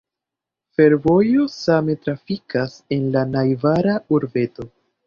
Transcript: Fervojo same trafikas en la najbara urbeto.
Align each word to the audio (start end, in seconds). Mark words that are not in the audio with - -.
Fervojo 0.79 1.45
same 1.57 1.97
trafikas 2.07 2.81
en 2.99 3.07
la 3.19 3.25
najbara 3.37 3.99
urbeto. 4.19 4.73